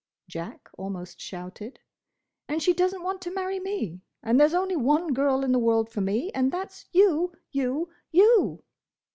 [0.27, 1.79] Jack almost shouted.
[2.47, 5.51] "And she does n't want to marry me; and there 's only one girl in
[5.51, 8.63] the world for me, and that's you—you—you!"